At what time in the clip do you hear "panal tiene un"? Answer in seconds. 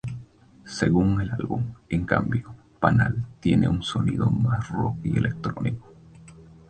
2.79-3.83